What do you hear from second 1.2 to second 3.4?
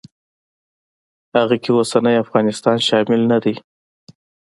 هغه کې اوسنی افغانستان شامل نه